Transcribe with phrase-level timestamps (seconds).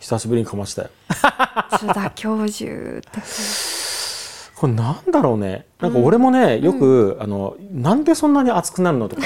[0.00, 0.90] 久しぶりにかましたよ。
[1.78, 3.00] 津田教授
[4.56, 5.66] これなんだろうね。
[5.80, 9.22] なんか俺もね、よく、あのなんでそんなに熱くなるのとか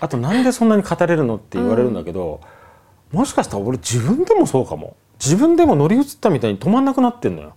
[0.00, 2.40] あとなんでそんなに語れるのって言われるんだけど、
[3.10, 4.96] もしかしたら俺自分でもそうかも。
[5.18, 7.54] 自分でも乗り移ったみたいに止まんなくなってんのよ。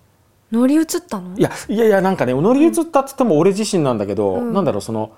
[0.50, 1.36] 乗り移ったの？
[1.36, 4.52] いやいやいやなんかね乗り移ったって言っても俺自身なんだけど、うん。
[4.52, 5.12] なんだろうその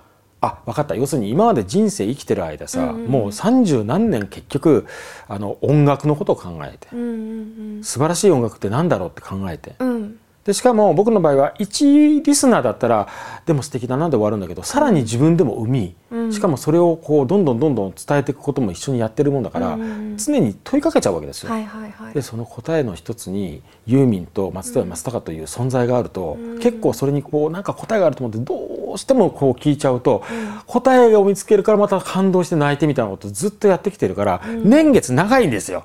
[0.44, 0.94] あ分かった。
[0.94, 3.10] 要するに今まで人生生きてる間さ、うんうんうん。
[3.10, 4.86] もう三十何年結局
[5.28, 9.74] あの音楽のことを考えて、うんうん素晴らしい音楽ってなんだろうって考えて。
[9.78, 9.88] うん。
[9.88, 13.08] うんでしかも僕の場合は一リスナーだったら
[13.46, 16.32] でも素敵だなで終わるんだけどさらに自分でも生み、うん。
[16.34, 20.16] しかもそれをこうどんどんどんどん伝えていくことも一緒にやってるもんだから、うんうんうん。
[20.18, 21.50] 常に問いかけちゃうわけですよ。
[21.50, 22.12] はいはいはい。
[22.12, 26.58] でその答えの一つにユーミンと松任谷正隆という存在があると、うん。
[26.58, 30.22] 結構それにこうなんか答えがあると思ってどうしてもこう聞いちゃうと、
[30.66, 35.84] 答えを見つけるからまた感動して泣いてみたいなことをずっとやってきてるから、年月長いんですよ。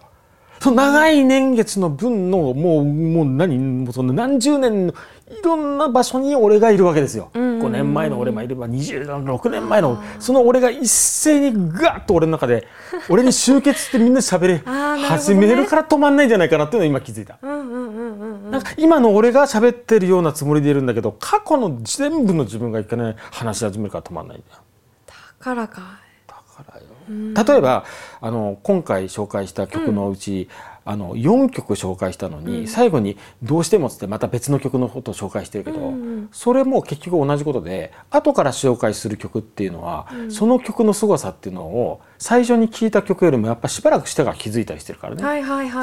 [0.61, 4.93] その長い年月の分のもうもう何もうその何十年の
[5.29, 7.29] いろんな場所に俺がいるわけですよ。
[7.33, 12.65] うんうんうん5年前の俺もいれば26年前のその俺が一斉にガッと俺の中で
[13.09, 17.37] 俺に集結してみんなで喋れあーなるほどね始めるから止まんないんじゃないかなっていうのを今気づいた。
[17.45, 24.61] なんか今の俺が喋ってるようなつもりでいるんだけど過去の全部の自分がいかない話し始めるから止まんないんだよ。
[25.05, 25.81] だからか
[26.27, 27.85] だからようん例えば
[28.21, 30.47] あの今回紹介した曲のうち、
[30.89, 32.67] あの4曲紹介したのに、うん。
[32.67, 35.87] 最後に「どうしても」っつってまた別の曲のことを紹介してるけど、うんう
[36.21, 36.29] ん。
[36.31, 40.31] それも結局同じことで後から紹介する曲っていうのは、うん。
[40.31, 45.21] その曲の凄さっていうのを最初に聴いた曲よりもやっぱしばらくしてから気づいたりしてるからね。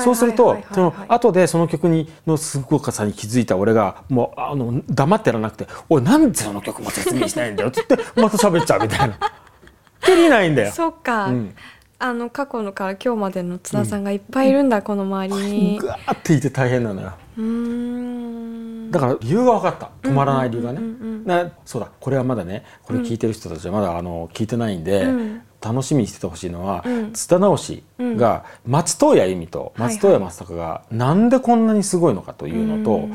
[0.00, 9.19] そうするとその後でその曲にのすごさに気づいた俺がもうあの黙ってらなくて「おいなんでその曲も説明しないんだよ」っつってまた喋っちゃうみたいな。
[10.06, 10.72] きりないんだよ。
[10.72, 11.54] そっか、うん。
[11.98, 15.78] あの過去のから今日までの津田さんがいっぱいいるんだ、この周りに。
[15.78, 16.92] ぐわーっていて大変な。
[16.92, 18.90] のようーん。
[18.90, 19.90] だから理由が分かった。
[20.08, 21.90] 止まらない理由がね、うんうんうんうんなそうだ。
[21.98, 25.42] これはまだねこれ聞いてる人たちはまだあの聞いてないんで、うん。
[25.58, 27.12] 楽しみにしててほしいのは、うん。
[27.12, 33.14] 津田直しが松任谷由実と松任谷正隆がなんでこんなにすごいのかというのと、うん。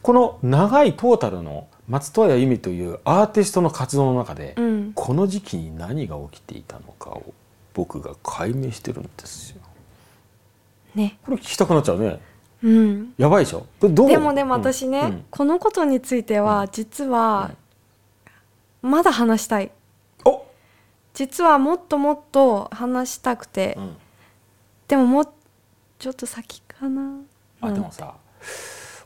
[0.00, 4.92] この長いトータルの松任谷由実というアーティストの活動の中で、うん。
[4.94, 7.34] この時期に何が起きていたのかを
[7.74, 9.60] 僕が解明してるんですよ。
[10.94, 11.18] ね。
[11.24, 12.20] これ聞きたくなっちゃうね。
[12.62, 13.14] うん。
[13.18, 13.66] やばいでしょ？
[13.80, 14.08] これどう？
[14.08, 15.06] でもでも私ね、うん。
[15.06, 17.50] うんこのことについては実は
[18.80, 19.72] まだ話したい。
[20.24, 20.44] お、
[21.14, 23.96] 実はもっともっと話したくて、うん。
[24.86, 25.28] でももう
[25.98, 27.18] ちょっと先かな。
[27.60, 28.14] あでもさ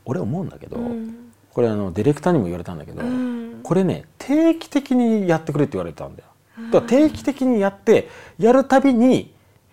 [0.04, 1.25] 俺思うんだけど、うん
[1.56, 3.61] これあのディレクターにも言われたんだけど、うん。
[3.62, 6.28] これね定期的にやってくれって言われたんだよ。
[6.71, 9.33] だから定期的にやってやるたびに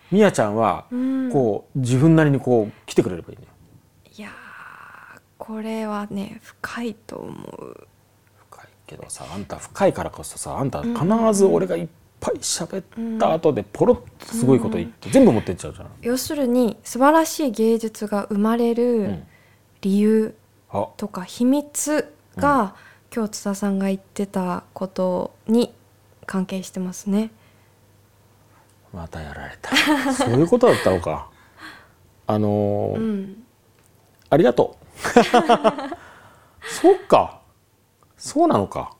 [0.09, 1.29] みやちゃんはうん。
[1.29, 3.49] こう自分なりにこう来てくれればいいのよ。
[4.17, 7.87] いやーこれはね深いと思う。
[8.49, 10.97] 深いけどさあんた深いからこそさあんた必
[11.33, 11.87] ず俺がいっ
[12.21, 15.87] ぱい喋った後でポロッとすごいこと言って全部持ってっちゃうじゃん。
[16.01, 19.23] 要するに素晴らしい芸術が生まれうるん。
[19.81, 20.42] 理由あ
[20.97, 22.75] とか秘密が、
[23.15, 25.73] 今日津田さんが言ってたことに
[26.25, 27.31] 関係してますね。
[28.91, 29.75] またやられた
[30.13, 31.29] そういうことだったのか。
[32.25, 33.43] あのーうん、
[34.29, 34.85] ありがとう。
[36.65, 37.41] そうか。
[38.17, 38.95] そうなのか。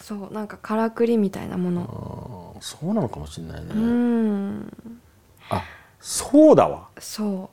[0.00, 2.56] そうなんかからくりみたいなもの。
[2.60, 3.68] そうなのかもしれないね。
[3.74, 4.72] うん、
[5.50, 5.62] あ、
[6.00, 6.88] そうだわ。
[6.98, 7.50] そ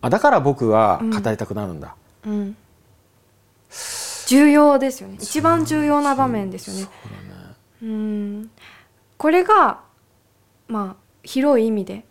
[0.00, 1.88] あ、だから僕は語りたくなるんだ。
[1.88, 2.56] う、うん、
[4.26, 5.16] 重要ですよね。
[5.20, 6.90] 一番重要な場面ですよねそう。
[7.30, 7.54] だね。
[7.82, 8.50] うん、
[9.16, 9.80] これが
[10.68, 12.04] まあ広い意味で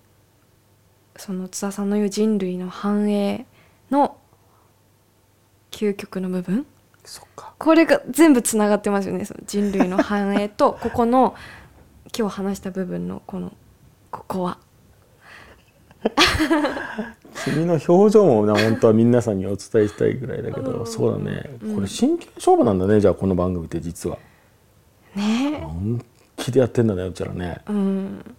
[1.18, 3.46] その津田さんの言う人類の繁栄
[3.92, 4.18] の
[5.72, 6.66] 究極の部分
[7.04, 7.54] そっか。
[7.58, 11.36] これが全部つながってますよねその人類の繁栄とここの
[12.18, 13.54] 今日話した部分のこの
[14.12, 14.60] ここは
[17.44, 21.50] 君の表情もな本当は皆さんにお伝えしたいぐらいだけど、うんそうだね。
[21.64, 23.00] うんこれ真剣勝負なんだね。
[23.02, 24.18] じゃあこの番組って実は
[25.16, 26.04] ね本
[26.38, 27.58] 気でやってんだねうちらね。
[27.68, 28.36] えうん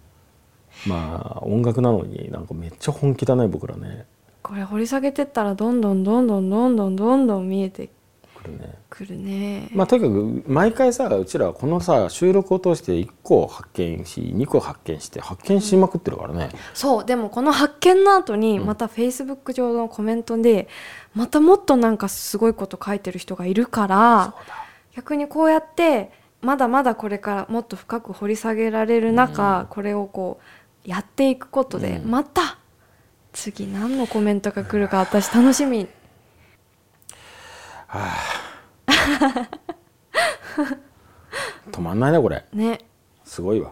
[0.87, 4.05] まあ音楽なのになんかめっちゃ本気だね僕らね。
[4.41, 7.89] これ掘り下げてったらどんどんどんどんどんどんどんどん見えて
[8.47, 8.73] これね。
[8.89, 18.65] くるね、まあ、とにかく毎回さうちらはこのさ収録を通して1個発見し2個発見して発見しまくってるからね、そうでもこの発見の後にうん。
[18.65, 20.67] またフェイスブック上のコメントで
[21.13, 24.35] またもっとなんかすごいこと書いてる人がいるから
[24.95, 26.11] 逆にこうやって
[26.41, 29.67] まだまだこれからもっと深く掘り下げられる中、うん。
[29.67, 30.39] これをこ
[30.85, 32.11] うやっていくことで、うん。
[32.11, 32.59] また
[33.33, 35.87] 次何のコメントが来るか私楽しみ
[41.71, 42.43] 止まんないねこれ。
[42.53, 42.79] ね。
[43.23, 43.71] すごいわ、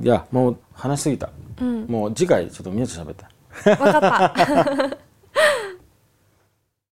[0.00, 1.30] いやもう話しすぎた、
[1.60, 1.86] うん。
[1.86, 3.24] もう次回ちょっとみなちゃん喋って。
[3.64, 4.96] 分かった